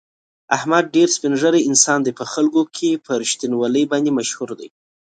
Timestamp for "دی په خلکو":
2.03-2.61